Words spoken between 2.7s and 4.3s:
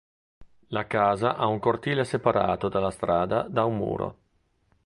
strada da un muro.